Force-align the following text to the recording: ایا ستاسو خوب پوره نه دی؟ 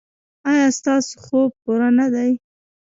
ایا 0.49 0.67
ستاسو 0.77 1.13
خوب 1.23 1.49
پوره 1.61 1.89
نه 1.99 2.07
دی؟ 2.13 2.31